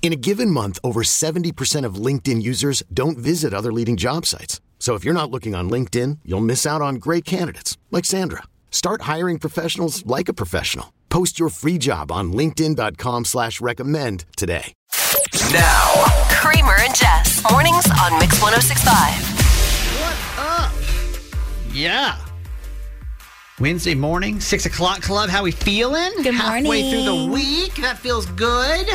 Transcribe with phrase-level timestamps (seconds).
[0.00, 4.62] In a given month, over 70% of LinkedIn users don't visit other leading job sites.
[4.78, 8.44] So if you're not looking on LinkedIn, you'll miss out on great candidates like Sandra.
[8.70, 10.94] Start hiring professionals like a professional.
[11.10, 14.72] Post your free job on LinkedIn.com slash recommend today.
[15.52, 17.42] Now, Kramer and Jess.
[17.50, 18.94] Mornings on Mix 1065.
[20.00, 20.72] What up?
[21.72, 22.18] Yeah.
[23.58, 25.28] Wednesday morning, six o'clock club.
[25.30, 26.12] How we feeling?
[26.22, 26.64] Good morning.
[26.64, 27.74] Halfway through the week.
[27.76, 28.86] That feels good.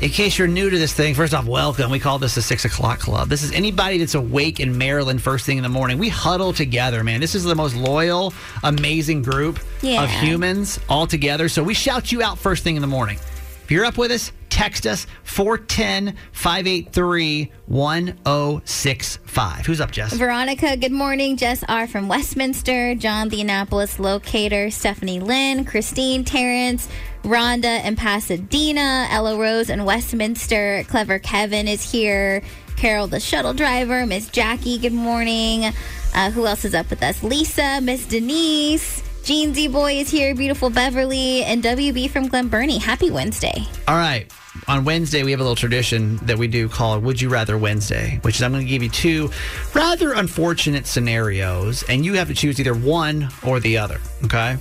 [0.00, 1.90] In case you're new to this thing, first off, welcome.
[1.90, 3.28] We call this the six o'clock club.
[3.28, 5.98] This is anybody that's awake in Maryland first thing in the morning.
[5.98, 7.20] We huddle together, man.
[7.20, 8.32] This is the most loyal,
[8.62, 10.04] amazing group Yeah.
[10.04, 11.48] of humans all together.
[11.48, 13.18] So we shout you out first thing in the morning.
[13.64, 19.66] If you're up with us, text us 410 583 1065.
[19.66, 20.12] Who's up, Jess?
[20.14, 21.36] Veronica, good morning.
[21.36, 21.86] Jess R.
[21.86, 26.88] from Westminster, John, the Annapolis locator, Stephanie Lynn, Christine, Terrence,
[27.22, 32.42] Rhonda in Pasadena, Ella Rose in Westminster, Clever Kevin is here,
[32.76, 35.72] Carol, the shuttle driver, Miss Jackie, good morning.
[36.14, 37.22] Uh, who else is up with us?
[37.22, 42.78] Lisa, Miss Denise, Jean Z Boy is here, beautiful Beverly, and WB from Glen Burnie.
[42.78, 43.62] Happy Wednesday.
[43.86, 44.26] All right.
[44.68, 48.20] On Wednesday, we have a little tradition that we do called Would You Rather Wednesday,
[48.22, 49.30] which is I'm going to give you two
[49.74, 54.00] rather unfortunate scenarios, and you have to choose either one or the other.
[54.24, 54.56] Okay.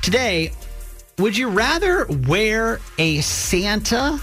[0.00, 0.50] Today,
[1.18, 4.18] would you rather wear a Santa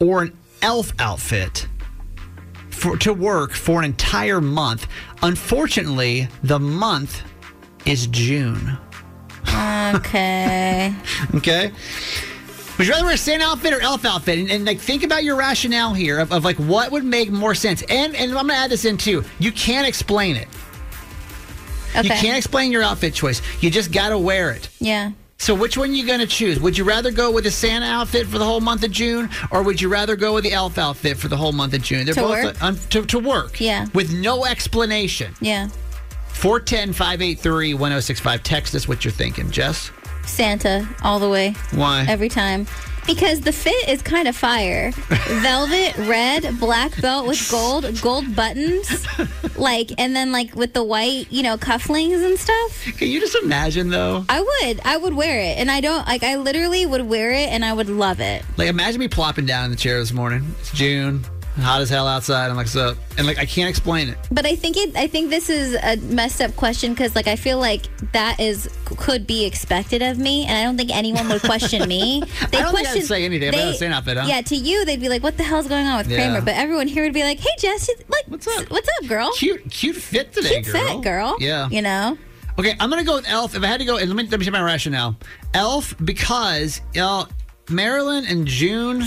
[0.00, 1.68] or an elf outfit
[2.70, 4.86] for, to work for an entire month?
[5.20, 7.22] Unfortunately, the month
[7.88, 8.76] is June.
[9.96, 10.94] Okay.
[11.34, 11.72] Okay.
[12.78, 14.38] Would you rather wear a Santa outfit or elf outfit?
[14.38, 17.54] And, and like think about your rationale here of, of like what would make more
[17.54, 17.82] sense.
[17.88, 19.24] And and I'm gonna add this in too.
[19.40, 20.46] You can't explain it.
[21.96, 22.02] Okay.
[22.04, 23.42] You can't explain your outfit choice.
[23.60, 24.68] You just gotta wear it.
[24.78, 25.10] Yeah.
[25.38, 26.60] So which one are you gonna choose?
[26.60, 29.62] Would you rather go with the Santa outfit for the whole month of June, or
[29.64, 32.04] would you rather go with the elf outfit for the whole month of June?
[32.04, 32.62] They're To both work?
[32.62, 33.60] uh, un- to, to work.
[33.60, 33.86] Yeah.
[33.94, 35.34] With no explanation.
[35.40, 35.68] Yeah.
[36.38, 38.42] 410 583 1065.
[38.42, 39.50] Text us what you're thinking.
[39.50, 39.90] Jess?
[40.24, 41.54] Santa all the way.
[41.72, 42.04] Why?
[42.08, 42.66] every time
[43.08, 44.92] because the fit is kind of fire.
[45.40, 49.06] Velvet, red, black belt with gold, gold buttons,
[49.56, 52.84] like, and then like with the white, you know, cufflings and stuff.
[52.98, 54.24] Can you just imagine though?
[54.28, 56.22] I would, I would wear it, and I don't like.
[56.22, 58.44] I literally would wear it, and I would love it.
[58.56, 60.54] Like, imagine me plopping down in the chair this morning.
[60.60, 61.24] It's June,
[61.62, 62.50] hot as hell outside.
[62.50, 62.96] I'm like, what's up?
[63.16, 64.18] And like, I can't explain it.
[64.30, 64.96] But I think it.
[64.96, 67.82] I think this is a messed up question because, like, I feel like
[68.12, 72.22] that is could be expected of me, and I don't think anyone would question me.
[72.50, 74.26] They I don't question- say anything about the same outfit, huh?
[74.28, 76.16] Yeah, to you they'd be like, "What the hell's going on with Yeah.
[76.18, 78.70] Kramer?" But everyone here would be like, "Hey, Jess, like, What's up?
[78.70, 79.30] What's up, girl?
[79.34, 80.86] Cute, cute fit today, Cute girl.
[80.86, 81.36] fit, girl.
[81.40, 81.68] Yeah.
[81.70, 82.16] you know."
[82.58, 83.54] Okay, I'm gonna go with Elf.
[83.54, 85.16] If I had to go, and let me let me share my rationale.
[85.54, 87.26] Elf because you know
[87.70, 89.02] Maryland and June,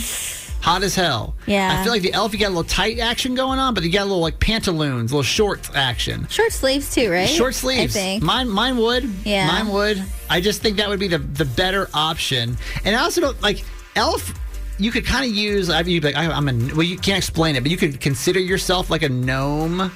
[0.61, 1.35] hot as hell.
[1.47, 1.79] Yeah.
[1.79, 3.91] I feel like the Elf you got a little tight action going on, but you
[3.91, 6.27] got a little like pantaloons, a little short action.
[6.29, 7.27] Short sleeves too, right?
[7.27, 7.95] Short sleeves.
[7.95, 8.23] I think.
[8.23, 9.03] Mine, mine would.
[9.25, 9.47] Yeah.
[9.47, 10.03] Mine would.
[10.29, 12.57] I just think that would be the the better option.
[12.85, 13.63] And I also don't like
[13.95, 14.33] Elf.
[14.77, 15.69] You could kind of use.
[15.69, 16.73] I mean, you'd be like, I, I'm a.
[16.73, 19.91] Well, you can't explain it, but you could consider yourself like a gnome.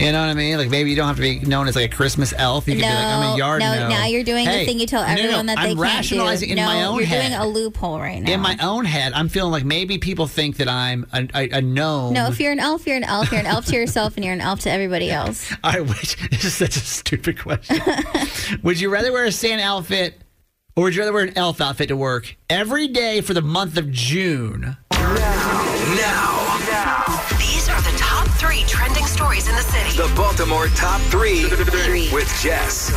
[0.00, 0.56] You know what I mean?
[0.56, 2.66] Like maybe you don't have to be known as like a Christmas elf.
[2.66, 3.88] You could be like, I'm a No, yard no, gnome.
[3.90, 5.76] now you're doing Hey, the thing you tell no, no, no, everyone that they I'm
[5.76, 6.52] can't rationalizing do.
[6.52, 7.28] in no, my own you're head.
[7.28, 8.32] doing a loophole right now.
[8.32, 11.62] in my own head, I'm feeling like maybe people think that I'm a, a, a
[11.62, 12.14] gnome.
[12.14, 13.30] no, if you're an elf, you're an elf.
[13.30, 15.52] You're an elf to yourself, and you're an elf to everybody else.
[15.62, 17.78] I wish this is such a stupid question.
[18.64, 20.20] would you rather wear a Santa outfit
[20.74, 23.76] or would you rather wear an elf outfit to work every day for the month
[23.76, 24.78] of June?
[24.90, 27.31] Now, these are the top
[28.42, 29.96] three trending stories in the city.
[29.96, 32.10] The Baltimore Top 3 Three.
[32.12, 32.90] with Jess.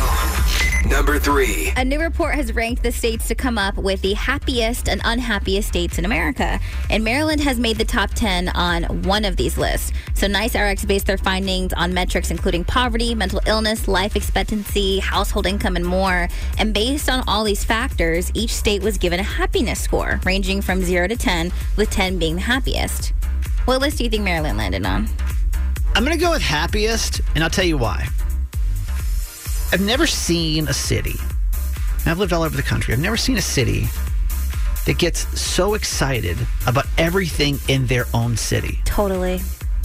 [0.84, 1.72] Number three.
[1.76, 5.68] A new report has ranked the states to come up with the happiest and unhappiest
[5.68, 6.58] states in America.
[6.90, 9.92] And Maryland has made the top 10 on one of these lists.
[10.14, 15.76] So NiceRx based their findings on metrics including poverty, mental illness, life expectancy, household income,
[15.76, 16.28] and more.
[16.58, 20.82] And based on all these factors, each state was given a happiness score ranging from
[20.82, 23.12] 0 to 10, with 10 being the happiest.
[23.64, 25.08] What list do you think Maryland landed on?
[25.96, 28.06] I'm going to go with happiest, and I'll tell you why.
[29.72, 31.14] I've never seen a city,
[32.04, 33.86] I've lived all over the country, I've never seen a city
[34.84, 38.78] that gets so excited about everything in their own city.
[38.84, 39.40] Totally.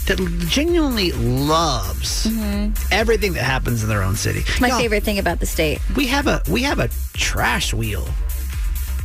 [0.07, 0.17] That
[0.49, 2.73] genuinely loves mm-hmm.
[2.91, 4.43] everything that happens in their own city.
[4.59, 5.79] My Y'all, favorite thing about the state.
[5.95, 8.03] We have a we have a trash wheel.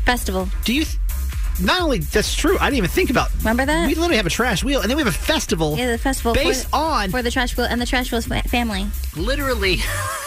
[0.04, 0.48] Festival.
[0.64, 0.84] Do you?
[0.84, 0.98] Th-
[1.60, 2.58] not only that's true.
[2.58, 3.30] I didn't even think about.
[3.38, 3.86] Remember that?
[3.86, 5.76] We literally have a trash wheel, and then we have a festival.
[5.76, 8.86] Yeah, the festival based for, on for the trash wheel and the trash wheel's family.
[9.16, 9.78] literally.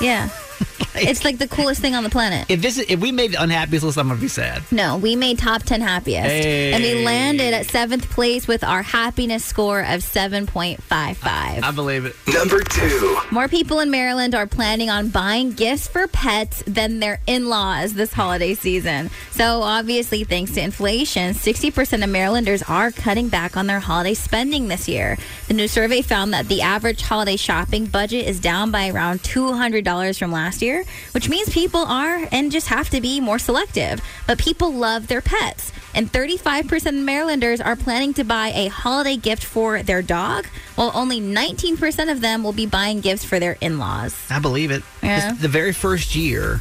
[0.02, 0.30] Yeah,
[0.96, 2.50] it's like the coolest thing on the planet.
[2.50, 4.64] If this is, if we made the unhappiest list, I'm gonna be sad.
[4.72, 9.46] No, we made top ten happiest, and we landed at seventh place with our happiness
[9.46, 11.64] score of seven point five five.
[11.64, 12.16] I believe it.
[12.34, 13.18] Number two.
[13.32, 17.94] More people in Maryland are planning on buying gifts for pets than their in laws
[17.94, 19.10] this holiday season.
[19.32, 24.68] So, obviously, thanks to inflation, 60% of Marylanders are cutting back on their holiday spending
[24.68, 25.18] this year.
[25.48, 30.18] The new survey found that the average holiday shopping budget is down by around $200
[30.20, 34.02] from last year, which means people are and just have to be more selective.
[34.28, 35.72] But people love their pets.
[35.96, 40.92] And 35% of Marylanders are planning to buy a holiday gift for their dog, while
[40.94, 44.16] only 19% of them will be buying gifts for their in laws.
[44.30, 44.84] I believe it.
[45.02, 45.32] Yeah.
[45.32, 46.60] It's the very first year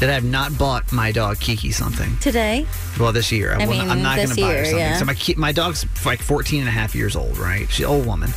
[0.00, 2.16] that I have not bought my dog Kiki something.
[2.18, 2.66] Today,
[2.98, 3.52] Well, this year.
[3.52, 4.78] I will mean, not, I'm not going to buy her something.
[4.78, 4.96] yeah.
[4.96, 7.70] So my my dog's like 14 and a half years old, right?
[7.70, 8.30] She's an old woman.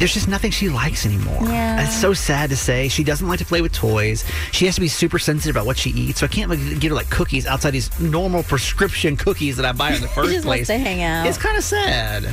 [0.00, 1.38] There's just nothing she likes anymore.
[1.42, 1.76] Yeah.
[1.78, 2.88] And It's so sad to say.
[2.88, 4.24] She doesn't like to play with toys.
[4.50, 6.20] She has to be super sensitive about what she eats.
[6.20, 9.72] So I can't like, give her like cookies outside these normal prescription cookies that I
[9.72, 10.68] buy in the first just place.
[10.68, 11.26] wants to hang out.
[11.26, 12.24] It's kind of sad.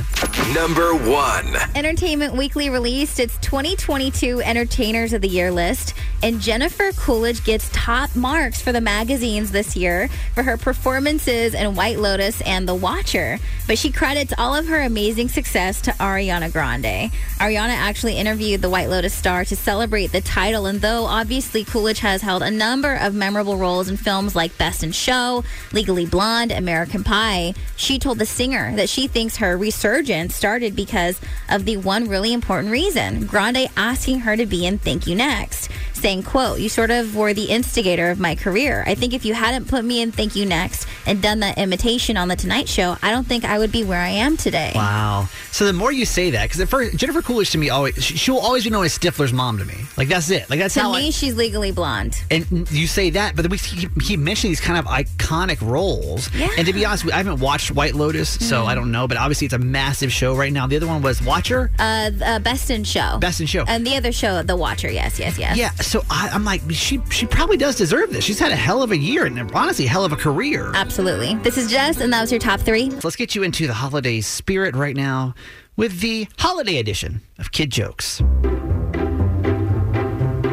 [0.54, 1.54] Number one.
[1.74, 5.92] Entertainment Weekly released its 2022 Entertainers of the Year list,
[6.22, 11.74] and Jennifer Coolidge gets top marks for the magazines this year for her performances in
[11.74, 13.38] White Lotus and The Watcher.
[13.66, 17.12] But she credits all of her amazing success to Ariana Grande.
[17.38, 21.98] Ariana actually interviewed the White Lotus star to celebrate the title, and though obviously Coolidge
[22.00, 26.52] has held a number of memorable roles in films like Best in Show, Legally Blonde,
[26.52, 31.76] American Pie, she told the singer that she thinks her resurgence started because of the
[31.76, 36.60] one really important reason Grande asking her to be in Thank You Next, saying, quote,
[36.60, 38.84] You sort of were the instigator of my career.
[38.86, 42.16] I think if you hadn't put me in Thank You Next and done that imitation
[42.16, 44.72] on The Tonight Show, I don't think I would be where I am today.
[44.74, 45.28] Wow.
[45.50, 48.16] So the more you say that, because at first Jennifer Coolidge to me always she,
[48.16, 49.74] she'll always be known as Stifler's mom to me.
[49.96, 50.48] Like that's it.
[50.50, 52.16] Like that's To how me, I, she's legally blonde.
[52.30, 56.32] And you say that, but then we keep, keep mentioning these kind of iconic roles.
[56.34, 56.48] Yeah.
[56.56, 59.08] And to be honest, I haven't watched White Lotus, so I don't know.
[59.08, 60.66] But obviously, it's a massive show right now.
[60.66, 63.18] The other one was Watcher, Uh, uh, Best in Show.
[63.18, 63.64] Best in Show.
[63.66, 64.90] And the other show, The Watcher.
[64.90, 65.56] Yes, yes, yes.
[65.56, 68.22] yeah, so I, I'm like, she she probably does deserve this.
[68.24, 70.70] She's had a hell of a year and honestly, hell of a career.
[70.74, 71.34] Absolutely.
[71.36, 72.90] This is Jess, and that was your top three.
[72.90, 75.34] So let's get you into the holiday spirit right now
[75.76, 78.20] with the holiday edition of Kid Jokes.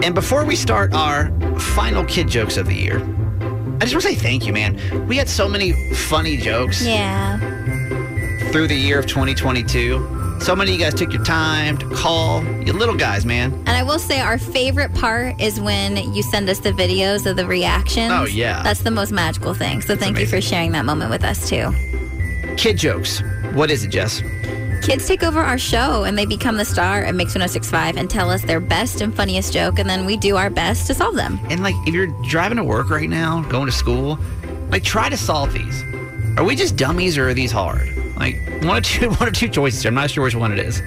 [0.04, 1.30] And before we start our
[1.60, 5.08] final kid jokes of the year, I just want to say thank you, man.
[5.08, 7.40] We had so many funny jokes Yeah.
[8.52, 9.98] through the year of 2022.
[10.40, 12.44] So many of you guys took your time to call.
[12.62, 13.52] You little guys, man.
[13.52, 17.36] And I will say our favorite part is when you send us the videos of
[17.36, 18.12] the reactions.
[18.14, 18.62] Oh, yeah.
[18.62, 19.82] That's the most magical thing.
[19.82, 21.74] So thank you for sharing that moment with us too.
[22.58, 23.22] Kid jokes.
[23.54, 24.22] What is it, Jess?
[24.84, 28.30] Kids take over our show and they become the star at Mix 1065 and tell
[28.30, 31.40] us their best and funniest joke, and then we do our best to solve them.
[31.50, 34.20] And like, if you're driving to work right now, going to school,
[34.70, 35.84] like, try to solve these.
[36.38, 37.90] Are we just dummies or are these hard?
[38.18, 39.82] Like, one or two, one or two choices.
[39.82, 39.90] here.
[39.90, 40.82] I'm not sure which one it is.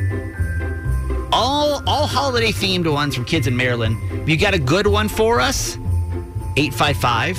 [1.32, 3.96] All, all holiday themed ones from kids in Maryland.
[4.22, 5.76] If you got a good one for us,
[6.56, 7.38] 855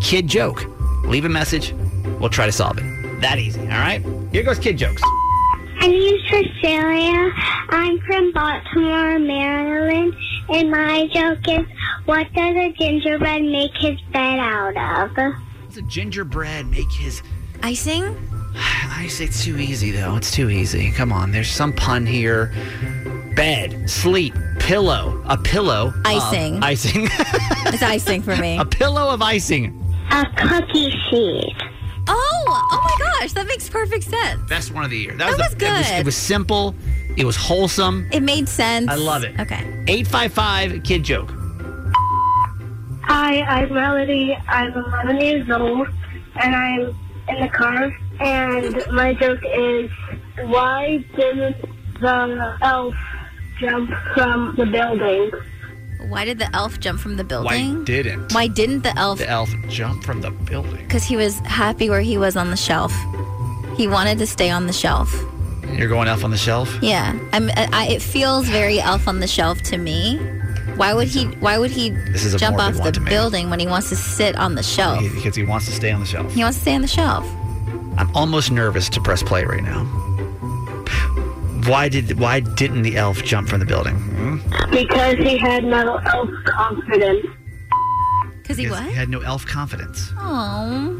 [0.00, 0.64] kid joke.
[1.04, 1.72] Leave a message.
[2.20, 3.20] We'll try to solve it.
[3.20, 3.60] That easy.
[3.60, 4.02] All right.
[4.32, 5.00] Here goes kid jokes.
[5.80, 7.32] My name's Cecilia.
[7.70, 10.14] I'm from Baltimore, Maryland,
[10.48, 11.66] and my joke is,
[12.04, 15.16] what does a gingerbread make his bed out of?
[15.16, 15.34] What
[15.68, 17.22] Does a gingerbread make his
[17.62, 18.16] Icing?
[18.56, 20.16] I say it's too easy though.
[20.16, 20.90] It's too easy.
[20.92, 22.52] Come on, there's some pun here.
[23.34, 26.62] Bed, sleep, pillow, a pillow, of Icing.
[26.62, 27.08] icing,
[27.66, 28.58] It's icing for me.
[28.58, 29.78] a pillow of icing.
[30.10, 31.54] A cookie seed.
[32.08, 34.40] Oh, oh my gosh, that makes perfect sense.
[34.50, 35.14] Best one of the year.
[35.16, 35.54] That was the- It was,
[35.88, 35.98] good.
[36.00, 36.74] it was simple.
[37.16, 38.06] It was wholesome.
[38.12, 38.88] It made sense.
[38.90, 39.38] I love it.
[39.40, 39.84] Okay.
[39.88, 41.30] Eight five five kid joke.
[43.04, 44.36] Hi, I'm Melody.
[44.48, 45.88] I'm 11 years old,
[46.36, 46.94] and I'm
[47.28, 47.90] in the car.
[48.22, 49.90] And my joke is,
[50.46, 51.56] why didn't
[52.00, 52.94] the elf
[53.58, 55.30] jump from the building?
[56.08, 57.46] Why did the elf jump from the building?
[57.46, 57.84] Why building?
[57.84, 59.18] didn't Why didn't the elf?
[59.18, 60.84] the elf jump from the building?
[60.84, 62.92] Because he was happy where he was on the shelf.
[63.76, 65.12] He wanted to stay on the shelf.
[65.72, 66.76] You're going elf on the shelf?
[66.82, 70.18] Yeah, I'm, I, it feels very elf on the shelf to me.
[70.76, 71.24] Why would he?
[71.26, 73.10] Why would he This is a jump morbid off one the to me.
[73.10, 75.00] building when he wants to sit on the shelf?
[75.14, 76.32] Because he wants to stay on the shelf.
[76.34, 77.26] He wants to stay on the shelf.
[77.96, 79.84] I'm almost nervous to press play right now.
[81.66, 83.94] Why did why didn't the elf jump from the building?
[83.94, 84.70] Hmm?
[84.70, 87.26] Because he had no elf confidence.
[88.44, 88.88] Cause he Because what?
[88.88, 90.12] He had no elf confidence.
[90.18, 90.98] Oh,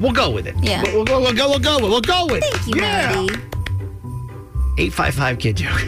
[0.00, 0.54] We'll go with it.
[0.62, 0.82] Yeah.
[0.92, 1.20] We'll, we'll go.
[1.20, 1.48] We'll go.
[1.48, 1.76] We'll go.
[1.76, 2.44] With we'll go with.
[2.44, 2.54] It.
[2.54, 3.12] Thank you, yeah.
[3.12, 3.40] Melody.
[4.78, 5.80] Eight five five kid joke.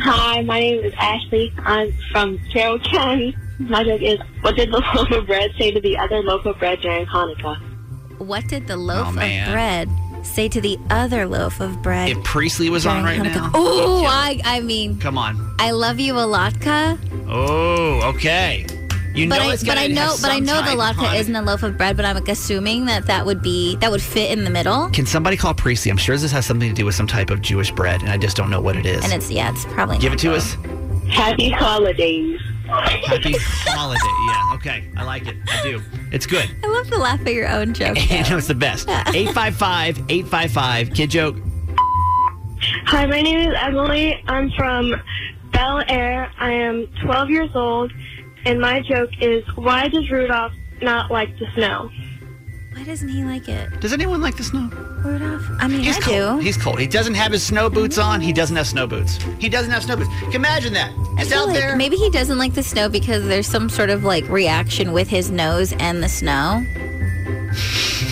[0.00, 1.52] Hi, my name is Ashley.
[1.58, 3.36] I'm from Carroll County.
[3.58, 6.58] My joke is, what did the loaf of bread say to the other loaf of
[6.58, 7.60] bread during Hanukkah?
[8.18, 9.88] What did the loaf Oh, of bread
[10.22, 12.10] say to the other loaf of bread?
[12.10, 13.50] If Priestley was on right during now.
[13.54, 15.54] Oh, I, I mean, Come on.
[15.58, 16.98] I love you, a Alatka.
[17.28, 18.66] Oh, okay.
[19.14, 20.96] You But know I, it's but gonna I know, but I know the type of
[20.96, 21.96] latke isn't a loaf of bread.
[21.96, 25.06] But I'm like, assuming that that would be that would fit in the middle, Can
[25.06, 25.90] somebody call Priestley?
[25.90, 28.16] I'm sure this has something to do with some type of Jewish bread, and I
[28.18, 29.02] just don't know what it is.
[29.02, 30.56] and it's yeah, it's probably Give it not to us.
[31.08, 32.40] Happy holidays.
[32.68, 34.00] Happy holiday.
[34.26, 34.54] Yeah.
[34.56, 34.90] Okay.
[34.96, 35.36] I like it.
[35.48, 35.82] I do.
[36.12, 36.48] It's good.
[36.62, 37.96] I love the laugh at your own joke.
[38.10, 38.36] you though.
[38.36, 38.88] it's the best.
[38.90, 41.36] 855 855 kid joke.
[42.86, 44.22] Hi, my name is Emily.
[44.26, 44.92] I'm from
[45.52, 46.30] Bel Air.
[46.38, 47.92] I am 12 years old,
[48.44, 51.90] and my joke is, why does Rudolph not like the snow?
[52.78, 54.68] Why doesn't he like it, Does anyone like the snow?
[55.04, 55.42] Rudolph?
[55.58, 56.38] I mean, He's I cold.
[56.38, 56.44] do.
[56.44, 56.78] He's cold.
[56.78, 58.20] He doesn't have his snow boots on.
[58.20, 59.18] He doesn't have snow boots.
[59.40, 60.08] He doesn't have snow boots.
[60.20, 60.92] Can you imagine that?
[61.16, 61.74] I It's feel out like there.
[61.74, 65.28] Maybe he doesn't like the snow because there's some sort of like reaction with his
[65.28, 66.64] nose and the snow.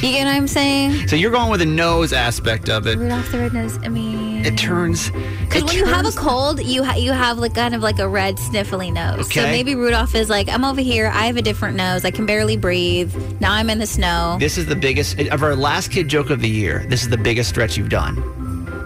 [0.02, 1.06] You get what I'm saying?
[1.06, 2.98] So you're going with the nose aspect of it.
[2.98, 3.84] Rudolph the Red-Nosed.
[3.84, 5.10] I mean, It turns.
[5.10, 7.98] Because it when you have a cold, you ha- you have like kind of like
[7.98, 9.26] a red sniffly nose.
[9.26, 9.40] Okay.
[9.40, 11.08] So maybe Rudolph is like, I'm over here.
[11.08, 12.04] I have a different nose.
[12.04, 13.12] I can barely breathe.
[13.40, 14.36] Now I'm in the snow.
[14.38, 16.84] This is the biggest of our last kid joke of the year.
[16.88, 18.14] This is the biggest stretch you've done.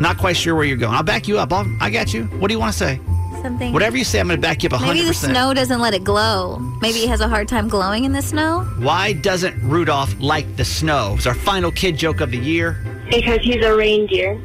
[0.00, 0.94] Not quite sure where you're going.
[0.94, 1.52] I'll back you up.
[1.52, 2.24] I'll, I got you.
[2.24, 3.00] What do you want to say?
[3.42, 3.72] Something.
[3.74, 4.86] Whatever you say, I'm going to back you up 100%.
[4.86, 6.58] Maybe the snow doesn't let it glow.
[6.80, 8.62] Maybe he has a hard time glowing in the snow.
[8.78, 11.14] Why doesn't Rudolph like the snow?
[11.16, 12.78] It's our final kid joke of the year.
[13.10, 14.40] Because he's a reindeer.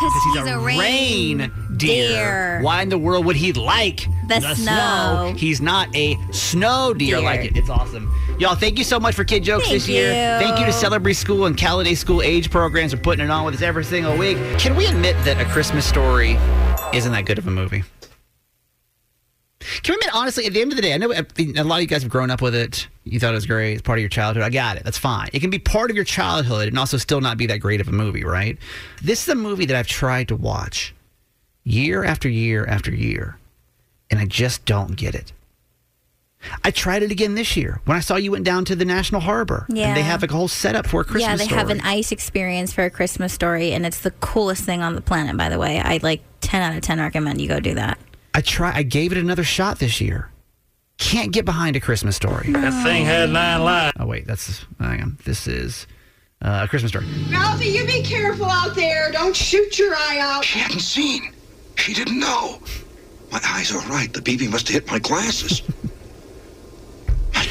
[0.00, 2.08] Because He's, a, rain deer.
[2.08, 2.60] deer.
[2.62, 5.34] Why in the world would he like The snow.
[5.36, 7.24] He's not a snow deer, Deer.
[7.24, 7.56] like it.
[7.56, 8.12] It's awesome.
[8.38, 10.08] Y'all, thank you so much for Kid Jokes Thank this year.
[10.08, 10.44] you.
[10.44, 13.54] Thank you to Celebree School and Calladay School age programs for putting it on with
[13.54, 14.36] us every single week.
[14.58, 16.36] Can we admit that A Christmas Story
[16.92, 17.84] isn't that good of a movie?
[19.82, 21.80] Can we admit, honestly, at the end of the day, I know a lot of
[21.82, 22.88] you guys have grown up with it.
[23.04, 23.74] You thought it was great.
[23.74, 24.42] It's part of your childhood.
[24.42, 24.84] I got it.
[24.84, 25.28] That's fine.
[25.32, 27.88] It can be part of your childhood and also still not be that great of
[27.88, 28.56] a movie, right?
[29.02, 30.94] This is a movie that I've tried to watch
[31.64, 33.38] year after year after year,
[34.10, 35.32] and I just don't get it.
[36.62, 39.22] I tried it again this year when I saw you went down to the National
[39.22, 39.64] Harbor.
[39.68, 41.58] And they have like a whole setup for a Christmas yeah, they story.
[41.58, 45.00] have an ice experience for a Christmas story, and it's the coolest thing on the
[45.00, 45.36] planet.
[45.36, 47.98] By the way, I like ten out of ten recommend you go do that.
[48.34, 48.72] I try.
[48.74, 50.30] I gave it another shot this year.
[50.98, 52.50] Can't get behind a Christmas story.
[52.52, 53.96] That thing had nine lives.
[53.98, 55.18] Oh wait, that's hang on.
[55.24, 55.86] This is
[56.42, 57.06] uh, a Christmas story.
[57.30, 59.10] Ralphie, you be careful out there.
[59.12, 60.44] Don't shoot your eye out.
[60.44, 61.32] She hadn't seen.
[61.76, 62.60] She didn't know.
[63.32, 64.12] My eyes are right.
[64.12, 65.62] The BB must have hit my glasses.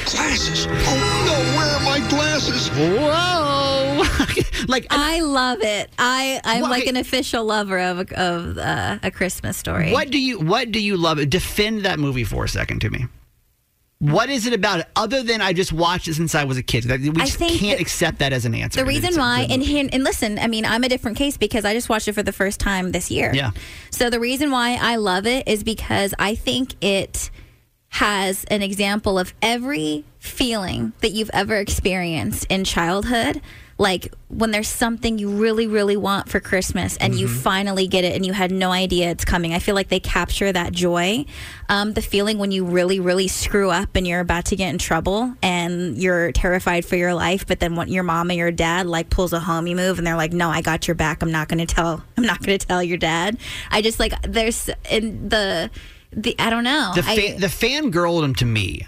[0.03, 0.67] my glasses.
[0.69, 2.67] Oh no, where are my glasses?
[2.69, 4.65] Whoa!
[4.67, 5.89] like I love it.
[5.98, 9.91] I I'm What- like an official lover of a, of uh, a Christmas story.
[9.91, 11.17] what do you what do you love?
[11.29, 13.05] Defend that movie for a second to me.
[14.00, 16.63] What is it about it other than I just watched it since I was a
[16.63, 16.83] kid?
[16.86, 18.81] That- We I just think can't that- accept that as an answer.
[18.81, 19.79] The reason why, and, movie.
[19.79, 22.33] and listen, I mean, I'm a different case because I just watched it for the
[22.33, 23.31] first time this year.
[23.33, 23.51] Yeah.
[23.91, 27.31] So the reason why I love it is because I think it
[27.93, 33.39] has an example of every feeling that you've ever experienced in childhood.
[33.77, 38.15] Like when there's something you really, really want for Christmas and you finally get it
[38.15, 39.53] and you had no idea it's coming.
[39.53, 41.25] I feel like they capture that joy.
[41.69, 44.79] Um, the feeling when you really, really screw up and you're about to get in
[44.79, 48.88] trouble and you're terrified for your life, but then when your mom or your dad
[48.88, 51.21] like pulls a homie move and they're like, no, I got your back.
[51.21, 53.38] I'm not going to tell, I'm not going to tell your dad.
[53.69, 55.69] I just like, there's in the,
[56.15, 56.91] the, I don't know.
[56.96, 58.86] the I- fa- the fangirldom to me,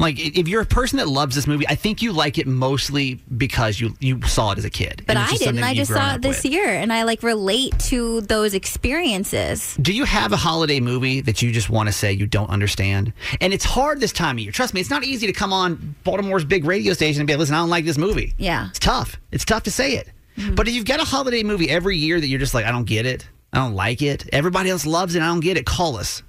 [0.00, 3.20] Like, if you're a person that loves this movie, I think you like it mostly
[3.36, 5.04] because you you saw it as a kid.
[5.06, 5.62] But I didn't.
[5.62, 6.52] I just saw it this with.
[6.52, 9.76] year, and I like relate to those experiences.
[9.80, 13.12] Do you have a holiday movie that you just want to say you don't understand?
[13.40, 14.50] And it's hard this time of year.
[14.52, 17.40] Trust me, it's not easy to come on Baltimore's big radio station and be like,
[17.40, 18.34] listen, I don't like this movie.
[18.38, 18.68] Yeah.
[18.70, 19.18] It's tough.
[19.30, 20.08] It's tough to say it.
[20.36, 20.54] Mm-hmm.
[20.56, 22.86] But if you've got a holiday movie every year that you're just like, I don't
[22.86, 25.96] get it, I don't like it, everybody else loves it, I don't get it, call
[25.96, 26.22] us.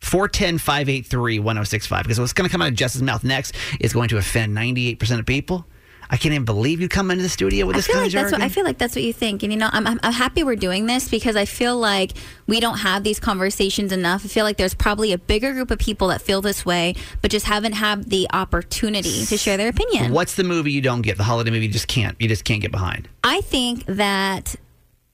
[0.00, 2.02] 410 583 1065.
[2.04, 5.18] Because what's going to come out of Jess's mouth next is going to offend 98%
[5.18, 5.66] of people.
[6.12, 8.08] I can't even believe you come into the studio with I this feel kind like
[8.08, 8.42] of that's what.
[8.42, 10.56] I feel like that's what you think, and you know, I'm, I'm I'm happy we're
[10.56, 12.14] doing this because I feel like
[12.48, 14.24] we don't have these conversations enough.
[14.24, 17.30] I feel like there's probably a bigger group of people that feel this way, but
[17.30, 20.12] just haven't had the opportunity to share their opinion.
[20.12, 21.16] What's the movie you don't get?
[21.16, 22.20] The holiday movie you just can't.
[22.20, 23.08] You just can't get behind.
[23.22, 24.56] I think that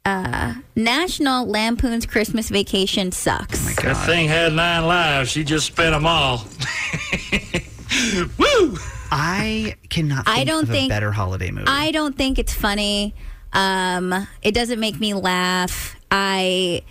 [0.07, 3.75] uh, National Lampoon's Christmas Vacation sucks.
[3.83, 5.31] That thing had nine lives.
[5.31, 6.47] She just spent them all.
[8.39, 8.77] Woo!
[9.11, 10.27] I cannot.
[10.27, 11.67] Think I don't of think a better holiday movie.
[11.67, 13.15] I don't think it's funny.
[13.53, 15.97] Um, it doesn't make me laugh.
[16.11, 16.83] I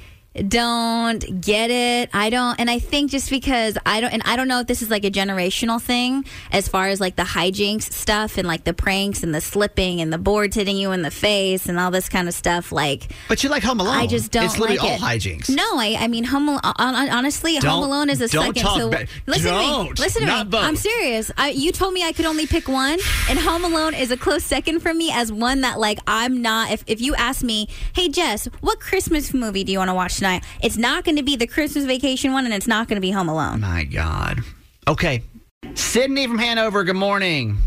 [0.47, 2.09] don't get it.
[2.13, 4.81] I don't, and I think just because I don't, and I don't know if this
[4.81, 8.73] is like a generational thing as far as like the hijinks stuff and like the
[8.73, 12.09] pranks and the slipping and the boards hitting you in the face and all this
[12.09, 12.71] kind of stuff.
[12.71, 13.95] Like, but you like Home Alone.
[13.95, 15.19] I just don't It's literally like all it.
[15.19, 15.49] hijinks.
[15.49, 18.61] No, I, I mean, Home Alone, honestly, Home Don't- Alone is a don't second.
[18.63, 19.91] talk so ba- listen to me.
[19.97, 20.43] Listen to me.
[20.45, 20.63] both.
[20.65, 21.31] I'm serious.
[21.37, 22.99] I, you told me I could only pick one,
[23.29, 26.71] and Home Alone is a close second for me as one that like I'm not.
[26.71, 30.19] If if you ask me, hey Jess, what Christmas movie do you want to watch
[30.25, 30.43] tonight?
[30.61, 33.11] It's not going to be the Christmas Vacation one, and it's not going to be
[33.11, 33.61] Home Alone.
[33.61, 34.39] My God.
[34.87, 35.23] Okay.
[35.75, 36.83] Sydney from Hanover.
[36.83, 37.57] Good morning.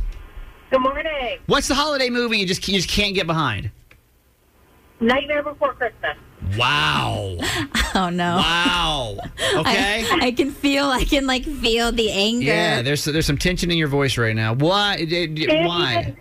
[0.71, 1.38] Good morning.
[1.47, 3.71] What's the holiday movie you just you just can't get behind?
[5.00, 6.17] Nightmare Before Christmas.
[6.57, 7.37] Wow.
[7.95, 8.37] Oh no.
[8.37, 9.17] Wow.
[9.55, 10.05] Okay.
[10.07, 10.85] I, I can feel.
[10.87, 12.45] I can like feel the anger.
[12.47, 12.83] yeah.
[12.83, 14.53] There's there's some tension in your voice right now.
[14.55, 14.97] Why?
[14.99, 16.00] d- d- Can't Why?
[16.03, 16.17] even-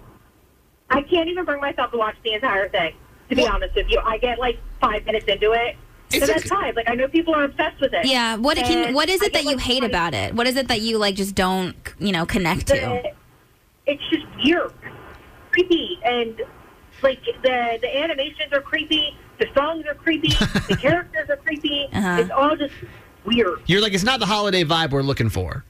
[0.89, 2.93] I can't even bring myself to watch the entire thing.
[3.29, 5.75] To be honest with you, I get like five minutes into it.
[6.09, 6.73] So It's a- that's fine.
[6.75, 8.05] Like I know people are obsessed with it.
[8.05, 8.35] Yeah.
[8.37, 8.93] What can?
[8.93, 10.33] What is it get, that you like, hate 20 about it?
[10.33, 13.03] What is it that you like just don't you know connect to?
[13.85, 14.71] it's just weird,
[15.51, 16.41] creepy, and
[17.03, 20.29] like the the animations are creepy, the songs are creepy,
[20.69, 21.87] the characters are creepy.
[21.93, 22.17] Uh-huh.
[22.21, 22.73] It's all just
[23.25, 23.59] weird.
[23.65, 25.63] You're like it's not the holiday vibe we're looking for.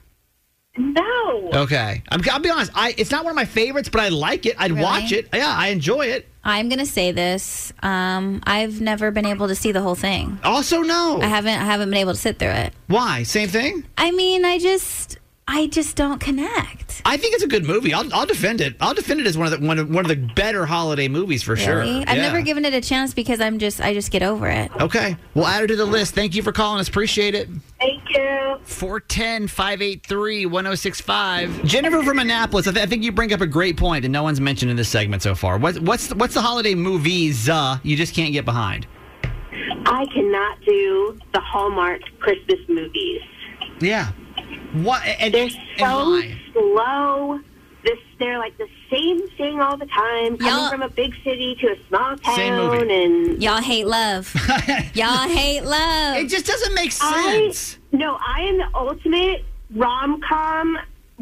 [0.76, 1.50] No.
[1.52, 2.02] Okay.
[2.10, 2.70] I'm, I'll be honest.
[2.74, 4.54] I it's not one of my favorites, but I like it.
[4.58, 4.82] I'd Really?
[4.82, 5.28] watch it.
[5.34, 6.28] Yeah, I enjoy it.
[6.48, 7.74] I'm gonna say this.
[7.82, 10.38] Um, I've never been able to see the whole thing.
[10.42, 11.20] Also, no.
[11.20, 11.52] I haven't.
[11.52, 12.72] I haven't been able to sit through it.
[12.86, 13.22] Why?
[13.22, 13.84] Same thing.
[13.98, 15.17] I mean, I just,
[15.50, 17.00] I just don't connect.
[17.06, 17.94] I think it's a good movie.
[17.94, 18.76] I'll, I'll defend it.
[18.82, 21.42] I'll defend it as one of the one of, one of the better holiday movies
[21.42, 21.80] for sure.
[21.82, 22.14] I've Yeah.
[22.16, 24.70] never given it a chance because I'm just, I just get over it.
[24.78, 26.14] Okay, we'll add it to the list.
[26.14, 26.88] Thank you for calling us.
[26.88, 27.48] Appreciate it.
[27.80, 28.58] Thank you.
[28.64, 31.64] 410 583 1065.
[31.64, 34.22] Jennifer from Annapolis, I, th- I think you bring up a great point that no
[34.22, 35.56] one's mentioned in this segment so far.
[35.56, 38.86] What, what's, what's the holiday movies uh, you just can't get behind?
[39.86, 43.22] I cannot do the Hallmark Christmas movies.
[43.80, 44.10] Yeah.
[44.72, 45.02] What?
[45.04, 46.40] And, They're and so why?
[46.52, 47.40] slow.
[47.84, 50.36] This they're like the same thing all the time.
[50.36, 53.04] Coming Y'all- from a big city to a small Same town, movie.
[53.04, 54.34] and Y'all hate love.
[54.94, 56.16] Y'all hate love.
[56.16, 57.78] It just doesn't make I sense.
[57.92, 60.76] no, I am the ultimate rom com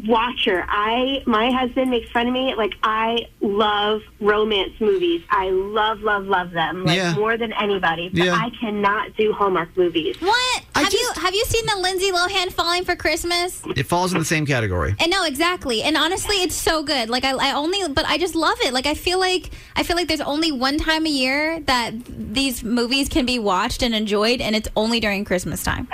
[0.05, 0.63] watcher.
[0.67, 2.53] I my husband makes fun of me.
[2.55, 5.23] Like I love romance movies.
[5.29, 7.15] I love love love them like Yeah.
[7.15, 8.09] more than anybody.
[8.09, 8.35] But Yeah.
[8.35, 10.15] I cannot do Hallmark movies.
[10.19, 10.63] what?
[10.75, 13.61] I have just- you have you seen the Lindsay Lohan Falling for Christmas?
[13.75, 14.95] It falls in the same category.
[14.99, 15.81] And no, exactly.
[15.81, 17.09] And honestly, it's so good.
[17.09, 18.73] Like I, I only, but I just love it.
[18.73, 22.63] Like I feel like I feel like there's only one time a year that these
[22.63, 25.87] movies can be watched and enjoyed, and it's only during Christmas time.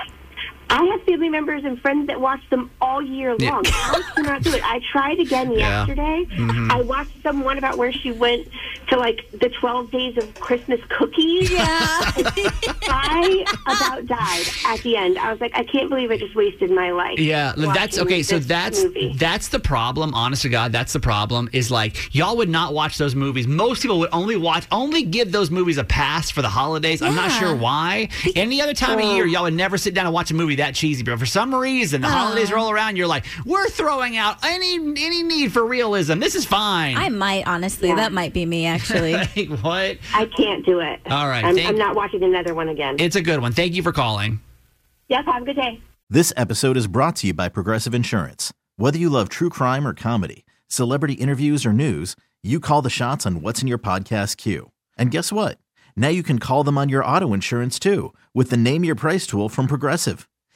[0.70, 3.52] I have family members and friends that watch them all year Yeah.
[3.52, 3.64] long.
[3.68, 4.64] I cannot do it.
[4.64, 5.86] I tried again Yeah.
[5.86, 6.26] yesterday.
[6.36, 6.72] Mhm.
[6.72, 8.48] I watched someone about where she went
[8.90, 11.52] to like the 12 days of Christmas cookies.
[11.52, 11.68] Yeah.
[12.90, 15.18] I about died at the end.
[15.18, 17.20] I was like, I can't believe I just wasted my life.
[17.20, 18.24] Yeah, that's okay.
[18.24, 19.14] So that's movie.
[19.18, 20.14] that's the problem.
[20.14, 21.50] Honest to God, that's the problem.
[21.54, 23.48] Is like y'all would not watch those movies.
[23.48, 27.02] Most people would only watch, only give those movies a pass for the holidays.
[27.02, 28.10] I'm not sure why.
[28.36, 30.76] Any other time of year, y'all would never sit down and watch a movie that
[30.76, 31.04] cheesy.
[31.04, 32.56] But for some reason, the holidays uh-huh.
[32.56, 36.20] roll around, you're like, we're throwing out any any need for realism.
[36.20, 36.98] This is fine.
[36.98, 37.90] I might honestly.
[37.90, 37.96] Yeah.
[37.96, 39.14] That might be me actually.
[39.14, 39.98] like what?
[40.14, 41.00] I can't do it.
[41.10, 42.98] All right, I'm, thank- I'm not watching another one again.
[43.00, 43.52] It's a good one.
[43.54, 44.40] Thank you for calling.
[45.08, 45.82] yes, have a good day.
[46.10, 48.54] This episode is brought to you by Progressive Insurance.
[48.78, 53.26] Whether you love true crime or comedy, celebrity interviews or news, you call the shots
[53.26, 54.72] on what's in your podcast queue.
[54.98, 55.58] And guess what?
[55.96, 59.26] Now you can call them on your auto insurance too with the Name Your Price
[59.26, 60.28] tool from Progressive.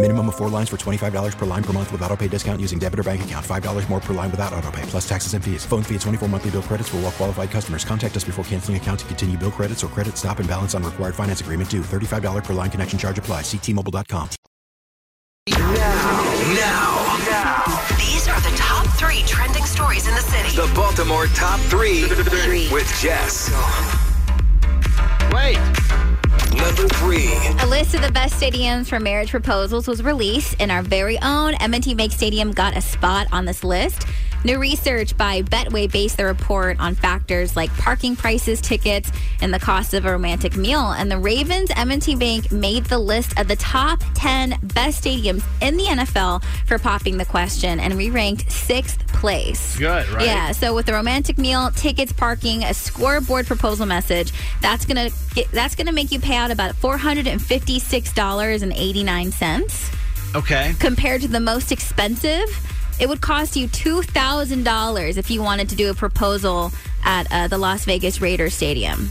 [0.00, 2.78] Minimum of four lines for $25 per line per month with auto pay discount using
[2.78, 3.46] debit or bank account.
[3.46, 5.64] $5 more per line without auto pay, plus taxes and fees.
[5.64, 7.84] Phone fee at 24 monthly bill credits for all well qualified customers.
[7.84, 10.82] Contact us before canceling account to continue bill credits or credit stop and balance on
[10.82, 11.80] required finance agreement due.
[11.80, 13.44] $35 per line connection charge applies.
[13.44, 14.28] Ctmobile.com.
[15.48, 17.64] Now, now,
[17.96, 20.56] these are the top three trending stories in the city.
[20.56, 22.08] The Baltimore Top 3
[22.70, 23.50] with Jess.
[25.32, 25.83] Wait.
[26.56, 27.28] Number 3.
[27.60, 31.54] A list of the best stadiums for marriage proposals was released, and our very own
[31.54, 34.06] M&T Bank Stadium got a spot on this list.
[34.44, 39.58] New research by Betway based the report on factors like parking prices, tickets, and the
[39.58, 40.92] cost of a romantic meal.
[40.92, 45.78] And the Ravens M&T Bank made the list of the top 10 best stadiums in
[45.78, 49.78] the NFL for popping the question, and we ranked sixth place.
[49.78, 50.26] Good, right?
[50.26, 50.52] Yeah.
[50.52, 55.74] So with the romantic meal, tickets, parking, a scoreboard proposal message, that's gonna get, that's
[55.74, 59.32] gonna make you pay out about four hundred and fifty six dollars and eighty nine
[59.32, 59.90] cents.
[60.34, 60.74] Okay.
[60.80, 62.48] Compared to the most expensive,
[63.00, 66.72] it would cost you two thousand dollars if you wanted to do a proposal
[67.04, 69.10] at uh, the Las Vegas Raiders Stadium.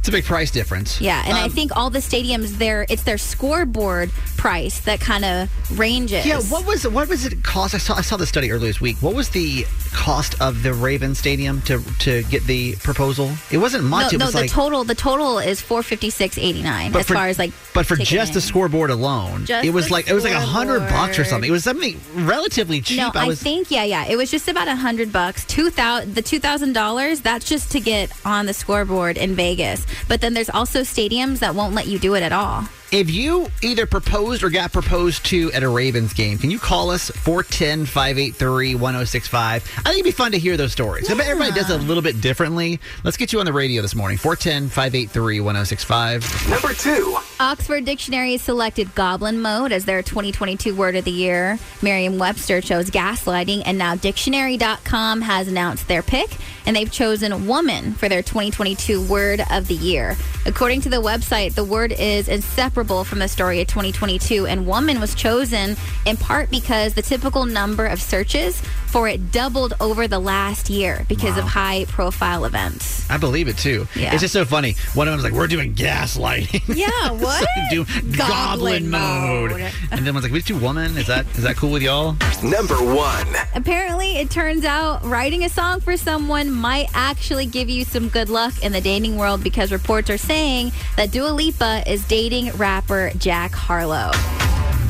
[0.00, 0.98] It's a big price difference.
[1.00, 5.26] Yeah, and I Um, think all the stadiums there, it's their scoreboard price that kind
[5.26, 6.24] of ranges.
[6.24, 7.74] Yeah, what was what was it cost?
[7.74, 8.96] I saw I saw the study earlier this week.
[9.02, 13.30] What was the cost of the Raven Stadium to to get the proposal?
[13.50, 14.12] It wasn't much.
[14.12, 16.92] No, it no, was the like total the total is four fifty six eighty nine
[16.92, 17.52] But as for- far as like.
[17.74, 20.80] but for just the scoreboard alone, Just it was like it was like a hundred
[20.88, 21.48] bucks or something.
[21.48, 22.96] It was something relatively cheap.
[22.98, 24.06] No, I, was think yeah, yeah.
[24.06, 25.44] It was just about a hundred bucks.
[25.44, 27.20] Two thousand, the two thousand dollars.
[27.20, 29.84] That's just to get on the scoreboard in Vegas.
[30.08, 32.68] But then there's also stadiums that won't let you do it at all.
[32.92, 36.90] If you either proposed or got proposed to at a Ravens game, can you call
[36.90, 39.62] us 410 583 1065?
[39.62, 41.08] I think it'd be fun to hear those stories.
[41.08, 42.80] I bet everybody does it a little bit differently.
[43.04, 46.50] Let's get you on the radio this morning 410 583 1065.
[46.50, 47.16] Number 2.
[47.38, 51.60] Oxford Dictionary has selected goblin mode as their 2022 word of the year.
[51.82, 58.08] Merriam-Webster chose gaslighting, and now Dictionary.com has announced their pick, and they've chosen woman for
[58.08, 60.16] their 2022 word of the year.
[60.44, 65.00] According to the website, the word is inseparable from the story of 2022, and woman
[65.00, 70.18] was chosen in part because the typical number of searches for it doubled over the
[70.18, 73.08] last year because of high-profile events.
[73.10, 73.86] I believe it too.
[73.94, 74.12] Yeah.
[74.12, 74.76] It's just so funny.
[74.94, 76.76] One of them's like, we're doing gaslighting.
[76.76, 77.40] Yeah, what?
[77.42, 77.84] like, do
[78.16, 79.50] goblin, Goblin mode.
[79.52, 79.72] mode.
[79.92, 80.96] And then one's like, we do woman.
[80.96, 82.16] Is that is that cool with y'all?
[82.42, 83.26] Number 1.
[83.54, 88.28] Apparently, it turns out writing a song for someone might actually give you some good
[88.30, 93.10] luck in the dating world because reports are saying that Dua Lipa is dating rapper
[93.18, 94.10] Jack Harlow.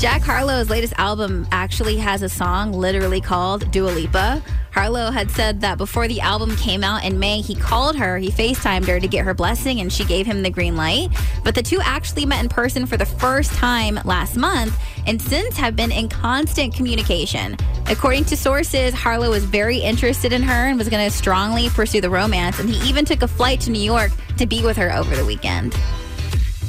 [0.01, 4.43] Jack Harlow's latest album actually has a song literally called Dua Lipa.
[4.73, 8.31] Harlow had said that before the album came out in May, he called her, he
[8.31, 11.11] FaceTimed her to get her blessing, and she gave him the green light.
[11.45, 14.75] But the two actually met in person for the first time last month
[15.07, 17.59] and since have been in constant communication.
[17.87, 22.01] According to sources, Harlow was very interested in her and was going to strongly pursue
[22.01, 24.91] the romance, and he even took a flight to New York to be with her
[24.97, 25.77] over the weekend.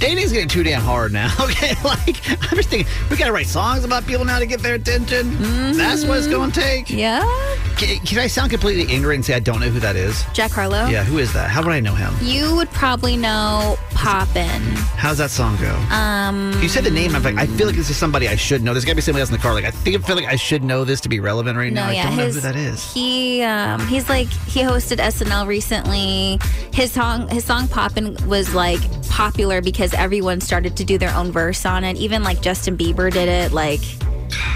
[0.01, 1.31] Dating's getting too damn hard now.
[1.51, 4.75] Okay, like I'm just thinking, we gotta write songs about people now to get their
[4.75, 5.37] attention.
[5.73, 6.85] That's what it's going to take.
[6.87, 6.97] Mm-hmm.
[6.97, 7.55] Yeah.
[7.77, 10.23] Can, can I sound completely ignorant and say I don't know who that is?
[10.33, 10.85] Jack Harlow?
[10.85, 11.49] Yeah, who is that?
[11.49, 12.13] How would I know him?
[12.21, 14.61] You would probably know Poppin'.
[14.97, 15.73] How's that song go?
[15.93, 17.15] Um, you said the name.
[17.15, 18.73] I'm like, I feel like this is somebody I should know.
[18.73, 19.53] There's got to be somebody else in the car.
[19.53, 21.85] Like, I think I feel like I should know this to be relevant right no,
[21.85, 21.91] now.
[21.91, 22.93] yeah, I don't know who that is.
[22.93, 26.39] He um, he's like he hosted SNL recently.
[26.73, 31.31] His song his song Poppin' was like popular because everyone started to do their own
[31.31, 31.97] verse on it.
[31.97, 33.51] Even like Justin Bieber did it.
[33.51, 33.81] Like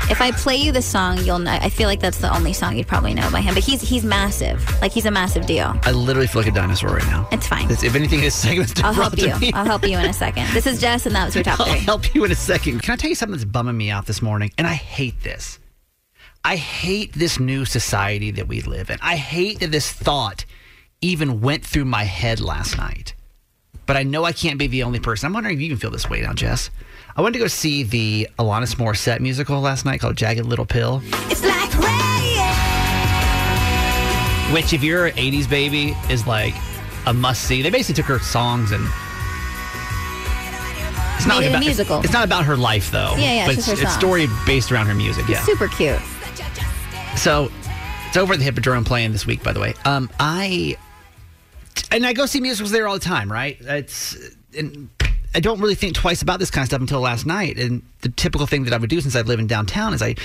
[0.09, 1.51] If I play you the song, you'll know.
[1.51, 3.53] I feel like that's the only song you'd probably know by him.
[3.55, 4.63] But he's he's massive.
[4.81, 5.77] Like he's a massive deal.
[5.83, 7.27] I literally feel like a dinosaur right now.
[7.31, 7.65] It's fine.
[7.65, 9.33] It's- if anything, this segment's I'll help you.
[9.53, 10.47] I'll help you in a second.
[10.53, 11.79] This is Jess, and that was your top I'll three.
[11.79, 12.81] help you in a second.
[12.83, 14.51] Can I tell you something that's bumming me out this morning?
[14.57, 15.59] And I hate this.
[16.43, 18.99] I hate this new society that we live in.
[19.01, 20.45] I hate that this thought
[21.01, 23.14] even went through my head last night.
[23.85, 25.27] But I know I can't be the only person.
[25.27, 26.71] I'm wondering if you can feel this way now, Jess.
[27.15, 31.01] I went to go see the Alanis Morissette musical last night called Jagged Little Pill.
[31.29, 31.65] It's like
[34.51, 36.53] which if you're an 80s baby is like
[37.07, 38.83] a must see they basically took her songs and
[41.17, 41.99] it's Made it a about musical.
[42.01, 44.71] It's, not about her life though Yeah, yeah, but it's it's, her it's story based
[44.71, 45.99] around her music yeah Super cute.
[47.17, 47.51] so
[48.07, 50.77] it's over at the hippodrome playing this week by the way um i
[51.91, 53.57] and i go see musicals there all the time right?
[53.61, 54.17] It's
[54.57, 54.89] and
[55.33, 57.57] i don't really think twice about this kind of stuff until last night.
[57.57, 60.15] And the typical thing that i would do since i live in downtown is i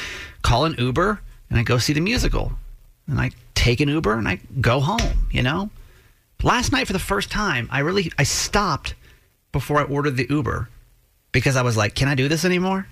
[0.42, 2.52] call an uber and i go see the musical.
[3.06, 5.70] And i take an uber and i go home you know?
[6.42, 8.94] Last night for the first time i really i stopped
[9.52, 10.68] before i ordered the uber
[11.32, 12.86] because i was like can i do this anymore?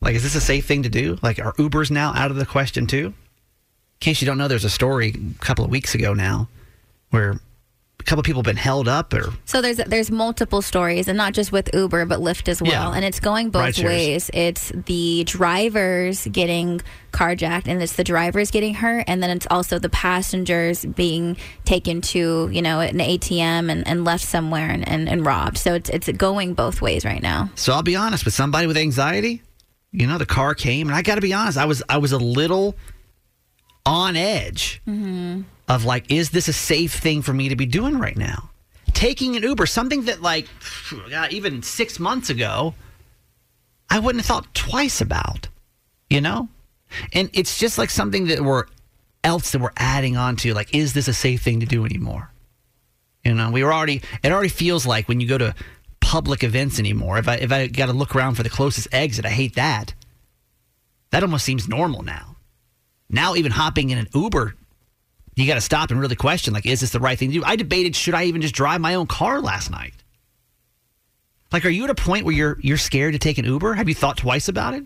[0.00, 1.18] Like, is this a safe thing to do?
[1.22, 3.06] Like, are Ubers now out of the question too?
[3.06, 3.14] In
[4.00, 6.46] case you don't know, there's a story a couple of weeks ago now
[7.14, 7.40] where
[8.00, 11.16] a couple of people have been held up or So there's there's multiple stories, and
[11.16, 12.70] not just with Uber, but Lyft as well.
[12.70, 12.92] Yeah.
[12.92, 14.30] And it's going both ways.
[14.34, 19.78] It's the drivers getting carjacked, and it's the drivers getting hurt, and then it's also
[19.78, 25.08] the passengers being taken to you know an ATM and, and left somewhere and, and,
[25.08, 25.56] and robbed.
[25.56, 27.50] So it's it's going both ways right now.
[27.54, 29.40] So I'll be honest with somebody with anxiety.
[29.92, 31.56] You know, the car came, and I got to be honest.
[31.56, 32.76] I was I was a little
[33.86, 35.42] on edge Mm-hmm.
[35.68, 38.50] of like, is this a safe thing for me to be doing right now?
[38.92, 40.46] Taking an Uber, something that like,
[41.30, 42.74] even six months ago,
[43.90, 45.48] I wouldn't have thought twice about.
[46.10, 46.48] You know,
[47.12, 48.64] and it's just like something that we're
[49.24, 50.54] else that we're adding on to.
[50.54, 52.30] Like, is this a safe thing to do anymore?
[53.24, 54.02] You know, we were already.
[54.22, 55.54] It already feels like when you go to
[56.00, 57.18] public events anymore.
[57.18, 59.94] If I if I got to look around for the closest exit, I hate that.
[61.10, 62.33] That almost seems normal now.
[63.10, 64.54] Now, even hopping in an Uber,
[65.36, 67.44] you got to stop and really question: like, is this the right thing to do?
[67.44, 69.94] I debated should I even just drive my own car last night.
[71.52, 73.74] Like, are you at a point where you're you're scared to take an Uber?
[73.74, 74.84] Have you thought twice about it?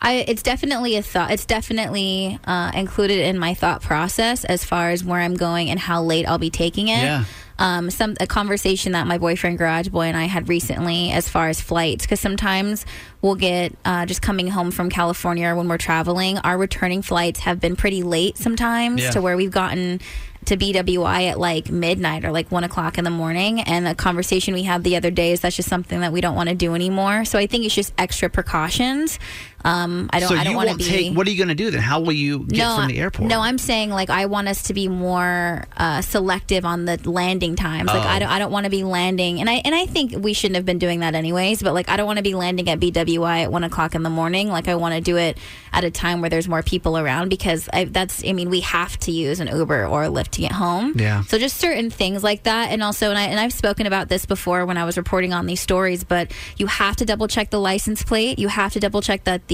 [0.00, 1.30] I, it's definitely a thought.
[1.30, 5.80] It's definitely uh, included in my thought process as far as where I'm going and
[5.80, 7.02] how late I'll be taking it.
[7.02, 7.24] Yeah.
[7.58, 11.48] Um, some a conversation that my boyfriend Garage Boy and I had recently as far
[11.48, 12.84] as flights because sometimes
[13.22, 17.40] we'll get uh, just coming home from California or when we're traveling, our returning flights
[17.40, 19.10] have been pretty late sometimes Yeah.
[19.12, 20.00] to where we've gotten
[20.46, 23.60] to BWI at like midnight or like one o'clock in the morning.
[23.62, 26.34] And a conversation we had the other day is that's just something that we don't
[26.34, 27.24] want to do anymore.
[27.24, 29.18] So I think it's just extra precautions.
[29.64, 30.28] Um, I don't.
[30.28, 30.84] so I don't you want to won't be.
[30.84, 31.16] take.
[31.16, 31.80] What are you going to do then?
[31.80, 33.28] How will you get from the airport?
[33.28, 37.56] No, I'm saying like I want us to be more uh, selective on the landing
[37.56, 37.88] times.
[37.88, 38.08] Like Oh.
[38.08, 40.56] I don't, I don't want to be landing, and I and I think we shouldn't
[40.56, 41.62] have been doing that anyways.
[41.62, 44.10] But like I don't want to be landing at BWI at one o'clock in the
[44.10, 44.48] morning.
[44.48, 45.38] Like I want to do it
[45.72, 48.22] at a time where there's more people around because I, that's.
[48.24, 50.92] I mean, we have to use an Uber or a Lyft to get home.
[50.96, 51.22] Yeah.
[51.22, 54.26] So just certain things like that, and also, and, I, and I've spoken about this
[54.26, 56.04] before when I was reporting on these stories.
[56.04, 58.38] But you have to double check the license plate.
[58.38, 59.53] You have to double check that the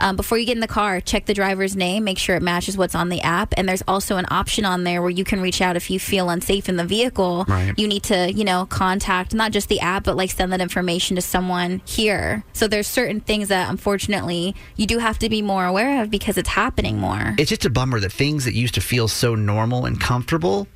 [0.00, 2.76] um, before you get in the car, check the driver's name, make sure it matches
[2.76, 3.54] what's on the app.
[3.56, 6.30] And there's also an option on there where you can reach out if you feel
[6.30, 7.44] unsafe in the vehicle.
[7.48, 7.72] Right.
[7.76, 11.16] You need to, you know, contact not just the app, but like send that information
[11.16, 12.44] to someone here.
[12.52, 16.38] So there's certain things that unfortunately you do have to be more aware of because
[16.38, 17.34] it's happening more.
[17.38, 20.66] It's just a bummer that things that used to feel so normal and comfortable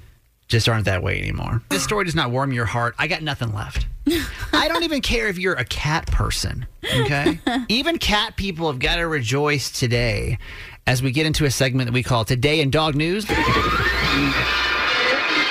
[0.49, 1.63] just aren't that way anymore.
[1.71, 2.95] This story does not warm your heart.
[2.99, 3.87] I got nothing left.
[4.53, 7.39] I don't even care if you're a cat person, okay?
[7.69, 10.39] even cat people have got to rejoice today
[10.87, 13.25] as we get into a segment that we call Today in Dog News.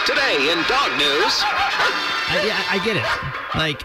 [0.06, 1.42] Today in dog news.
[2.30, 3.58] I, yeah, I get it.
[3.58, 3.82] Like,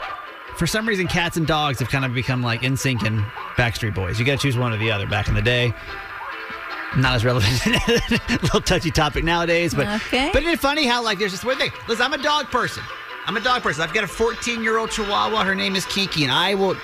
[0.56, 3.20] for some reason, cats and dogs have kind of become like NSYNC and
[3.56, 4.18] Backstreet Boys.
[4.18, 5.06] You got to choose one or the other.
[5.06, 5.72] Back in the day,
[6.96, 7.52] not as relevant.
[7.66, 7.70] a
[8.42, 10.30] little touchy topic nowadays, but Okay.
[10.32, 11.70] but isn't it funny how like there's this weird thing?
[11.86, 12.82] Listen, I'm a dog person.
[13.28, 13.82] I'm a dog person.
[13.82, 15.44] I've got a 14 year old Chihuahua.
[15.44, 16.74] Her name is Kiki, and I will,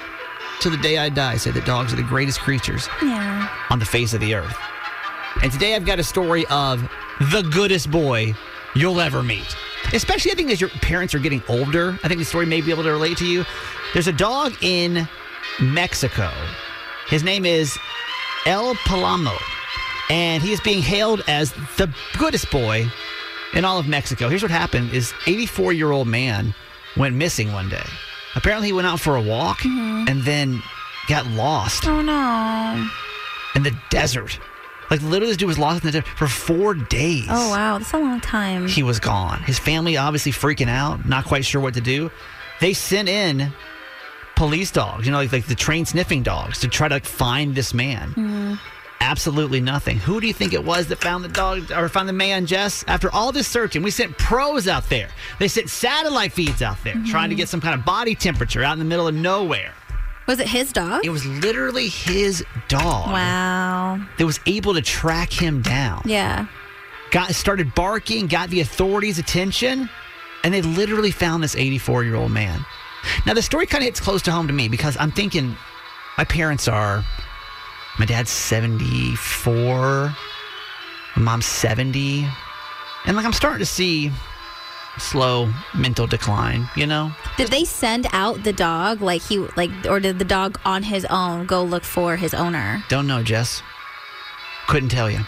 [0.60, 3.48] till the day I die, say that dogs are the greatest creatures Yeah.
[3.70, 4.54] on the face of the earth.
[5.42, 6.82] And today I've got a story of
[7.32, 8.34] the goodest boy
[8.74, 9.56] you'll ever meet.
[9.94, 11.98] Especially, I think, as your parents are getting older.
[12.04, 13.44] I think the story may be able to relate to you.
[13.94, 15.08] There's a dog in
[15.60, 16.30] Mexico.
[17.08, 17.76] His name is
[18.44, 19.36] El Palamo.
[20.10, 22.86] And he is being hailed as the goodest boy
[23.54, 24.28] in all of Mexico.
[24.28, 26.54] Here's what happened is 84-year-old man
[26.96, 27.84] went missing one day.
[28.36, 30.62] Apparently he went out for a walk and then
[31.08, 32.88] got lost Oh no.
[33.54, 34.38] in the desert.
[34.90, 37.26] Like literally, this dude was lost in the desert for four days.
[37.30, 38.68] Oh wow, that's a long time.
[38.68, 39.40] He was gone.
[39.42, 42.10] His family obviously freaking out, not quite sure what to do.
[42.60, 43.52] They sent in
[44.36, 47.54] police dogs, you know, like, like the trained sniffing dogs to try to like, find
[47.54, 48.10] this man.
[48.14, 48.58] Mhm.
[49.04, 49.98] Absolutely nothing.
[49.98, 52.84] Who do you think it was that found the dog or found the man, Jess?
[52.88, 55.10] After all this searching, we sent pros out there.
[55.38, 57.10] They sent satellite feeds out there mm-hmm.
[57.10, 59.74] trying to get some kind of body temperature out in the middle of nowhere.
[60.26, 61.04] Was it his dog?
[61.04, 64.00] It was literally his dog Wow.
[64.16, 66.00] that was able to track him down.
[66.06, 66.46] Yeah.
[67.10, 69.90] Got started barking, got the authorities' attention,
[70.44, 72.64] and they literally found this 84 year old man.
[73.26, 75.54] Now the story kind of hits close to home to me because I'm thinking
[76.16, 77.04] my parents are
[77.98, 80.14] my dad's 74,
[81.16, 82.28] my mom's 70,
[83.06, 84.10] and like I'm starting to see
[84.98, 87.12] slow mental decline, you know?
[87.36, 91.04] Did they send out the dog like he like or did the dog on his
[91.06, 92.82] own go look for his owner?
[92.88, 93.62] Don't know, Jess.
[94.66, 95.20] Couldn't tell you.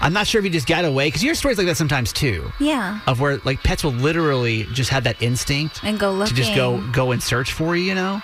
[0.00, 2.12] I'm not sure if he just got away because you hear stories like that sometimes
[2.12, 2.50] too.
[2.58, 3.00] Yeah.
[3.06, 6.54] Of where like pets will literally just have that instinct And go look to just
[6.54, 8.22] go go and search for you, you know.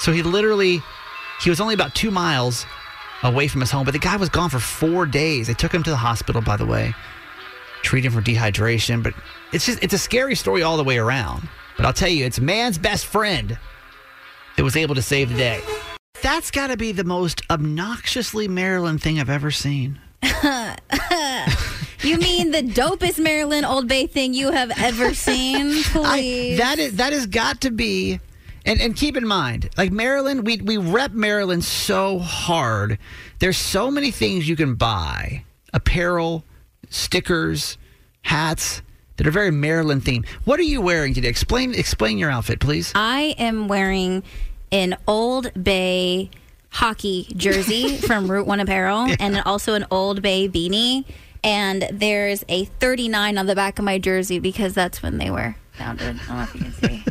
[0.00, 0.82] So he literally
[1.40, 2.66] he was only about two miles
[3.22, 5.46] away from his home, but the guy was gone for four days.
[5.46, 6.94] They took him to the hospital, by the way,
[7.82, 9.02] treat him for dehydration.
[9.02, 9.14] But
[9.52, 11.48] it's just it's a scary story all the way around.
[11.76, 13.58] But I'll tell you, it's man's best friend
[14.56, 15.60] that was able to save the day.
[16.22, 20.00] That's got to be the most obnoxiously Maryland thing I've ever seen.
[22.02, 25.82] You mean the dopest Maryland Old Bay thing you have ever seen?
[25.82, 26.58] Please.
[26.58, 28.20] That is that has got to be
[28.68, 32.98] and, and keep in mind, like Maryland, we we rep Maryland so hard.
[33.38, 35.44] There's so many things you can buy.
[35.72, 36.44] Apparel,
[36.90, 37.78] stickers,
[38.22, 38.82] hats
[39.16, 40.26] that are very Maryland themed.
[40.44, 41.28] What are you wearing today?
[41.28, 42.92] Explain explain your outfit, please.
[42.94, 44.22] I am wearing
[44.70, 46.30] an Old Bay
[46.70, 51.04] hockey jersey from Route One Apparel, and then also an Old Bay beanie.
[51.42, 55.56] And there's a 39 on the back of my jersey because that's when they were
[55.72, 56.18] founded.
[56.20, 57.04] I don't know if you can see.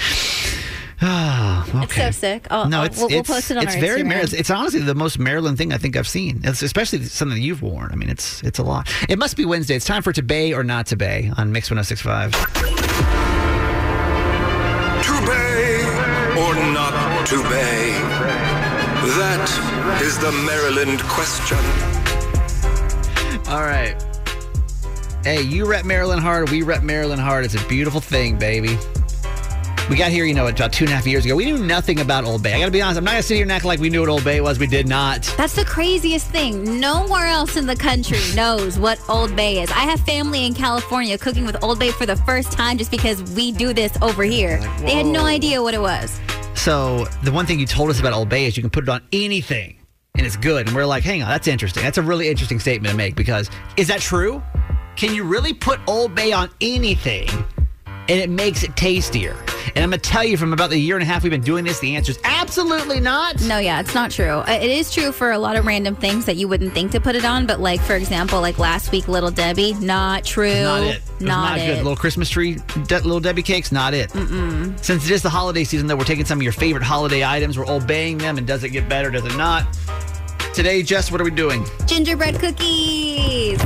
[1.02, 2.08] Ah, okay.
[2.08, 2.46] It's so sick.
[2.50, 4.06] I'll, no, I'll- it's we'll, we'll it's, post it on it's our very Instagram.
[4.08, 4.34] Maryland.
[4.34, 6.42] It's honestly the most Maryland thing I think I've seen.
[6.44, 7.90] It's especially something that you've worn.
[7.90, 8.86] I mean, it's it's a lot.
[9.08, 9.76] It must be Wednesday.
[9.76, 12.32] It's time for to bay or not to bay on Mix 1065.
[12.32, 12.36] To
[15.26, 15.80] bay
[16.36, 17.92] or not to bay?
[19.16, 21.56] That is the Maryland question.
[23.50, 23.96] All right.
[25.24, 26.50] Hey, you rep Maryland hard.
[26.50, 27.46] We rep Maryland hard.
[27.46, 28.76] It's a beautiful thing, baby.
[29.90, 31.34] We got here, you know, about two and a half years ago.
[31.34, 32.54] We knew nothing about Old Bay.
[32.54, 32.98] I got to be honest.
[32.98, 34.56] I'm not going to sit here and act like we knew what Old Bay was.
[34.60, 35.24] We did not.
[35.36, 36.78] That's the craziest thing.
[36.78, 39.68] Nowhere else in the country knows what Old Bay is.
[39.72, 43.20] I have family in California cooking with Old Bay for the first time just because
[43.34, 44.60] we do this over here.
[44.78, 46.20] they had no idea what it was.
[46.54, 48.88] So the one thing you told us about Old Bay is you can put it
[48.88, 49.76] on anything
[50.14, 50.68] and it's good.
[50.68, 51.82] And we're like, hang on, that's interesting.
[51.82, 54.40] That's a really interesting statement to make because is that true?
[54.94, 57.28] Can you really put Old Bay on anything
[58.10, 59.36] and it makes it tastier?
[59.74, 61.42] And I'm going to tell you from about the year and a half we've been
[61.42, 63.40] doing this, the answer is absolutely not.
[63.42, 64.38] No, yeah, it's not true.
[64.40, 67.00] Uh, It is true for a lot of random things that you wouldn't think to
[67.00, 70.62] put it on, but like for example, like last week, Little Debbie, not true.
[70.62, 70.96] Not it.
[70.96, 71.66] It Not, not it.
[71.66, 71.76] good.
[71.78, 74.10] Little Christmas tree, De- little Debbie cakes, not it.
[74.10, 74.82] Mm-mm.
[74.82, 77.56] Since it is the holiday season, though, we're taking some of your favorite holiday items,
[77.58, 79.10] we're obeying them, and does it get better?
[79.10, 79.66] Does it not?
[80.54, 81.64] Today, Jess, what are we doing?
[81.86, 83.60] Gingerbread cookies.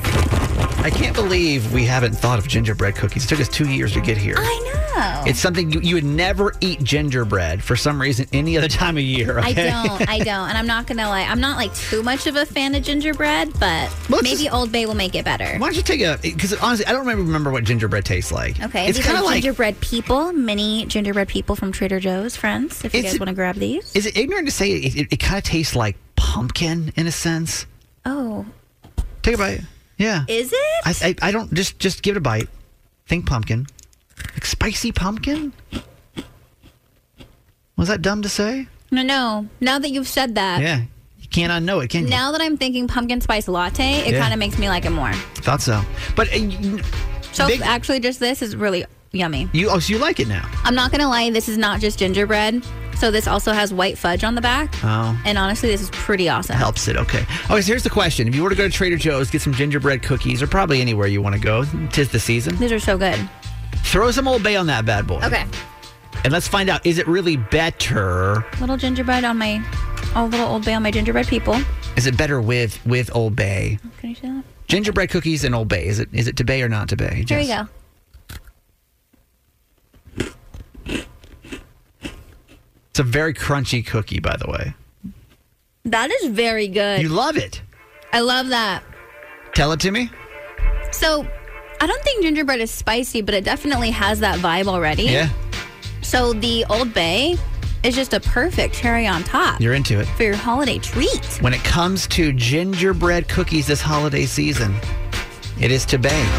[0.84, 3.24] I can't believe we haven't thought of gingerbread cookies.
[3.24, 4.36] It took us two years to get here.
[4.38, 5.22] I know.
[5.28, 9.02] It's something you, you would never eat gingerbread for some reason any other time of
[9.02, 9.38] year.
[9.40, 10.08] I don't.
[10.08, 10.48] I don't.
[10.50, 11.22] And I'm not gonna lie.
[11.22, 13.90] I'm not like too much of a fan of gingerbread, but
[14.22, 15.56] maybe Old Bay will make it better.
[15.58, 16.18] Why don't you take a?
[16.22, 18.62] Because honestly, I don't remember remember what gingerbread tastes like.
[18.62, 19.42] Okay, it's these kind are of like.
[19.42, 22.84] gingerbread people, mini gingerbread people from Trader Joe's, friends.
[22.84, 23.96] If you guys want to grab these.
[23.96, 25.96] Is it ignorant to say it, it, it kind of tastes like
[26.34, 27.66] pumpkin in a sense?
[28.04, 28.44] Oh,
[29.22, 29.60] Take a bite.
[29.96, 30.24] Yeah.
[30.28, 30.80] is it?
[30.84, 30.92] I,
[31.22, 32.48] I I don't just just give it a bite.
[33.06, 33.66] Think pumpkin,
[34.34, 35.52] like spicy pumpkin.
[37.76, 38.66] Was that dumb to say?
[38.90, 39.46] No, no.
[39.60, 40.82] Now that you've said that, Yeah,
[41.20, 42.10] you can't unknow it, can you?
[42.10, 44.20] now that I'm thinking pumpkin spice latte, it Yeah.
[44.20, 45.12] kind of makes me like it more.
[45.46, 45.82] Thought so,
[46.16, 46.82] but uh,
[47.32, 49.48] So Big- actually, just this is really yummy.
[49.52, 50.48] you oh so you like it now?
[50.64, 52.62] I'm not gonna lie, this is not just gingerbread.
[52.96, 54.74] So this also has white fudge on the back.
[54.82, 55.20] Oh.
[55.24, 56.56] And honestly, this is pretty awesome.
[56.56, 57.22] Helps it, okay.
[57.50, 58.28] Okay, so here's the question.
[58.28, 61.06] If you were to go to Trader Joe's, get some gingerbread cookies, or probably anywhere
[61.06, 62.56] you want to go, tis the season.
[62.56, 63.18] These are so good.
[63.84, 65.20] Throw some Old Bay on that bad boy.
[65.22, 65.44] Okay.
[66.24, 68.46] And let's find out, is it really better?
[68.60, 69.62] Little gingerbread on my,
[70.16, 71.56] oh, little Old Bay on my gingerbread people.
[71.96, 73.78] Is it better with with Old Bay?
[73.98, 74.44] Can you see that?
[74.66, 75.86] Gingerbread cookies and Old Bay.
[75.86, 77.24] Is it is it to bay or not to bay?
[77.28, 77.68] Here we Jess?
[77.68, 77.72] go.
[82.94, 84.72] It's a very crunchy cookie, by the way.
[85.84, 87.02] That is very good.
[87.02, 87.60] You love it.
[88.12, 88.84] I love that.
[89.52, 90.10] Tell it to me.
[90.92, 91.26] So,
[91.80, 95.06] I don't think gingerbread is spicy, but it definitely has that vibe already.
[95.06, 95.28] Yeah.
[96.02, 97.36] So, the Old Bay
[97.82, 100.06] is just a perfect cherry on top You're into it.
[100.06, 101.26] for your holiday treat.
[101.40, 104.72] When it comes to gingerbread cookies this holiday season,
[105.60, 106.38] it is to bay.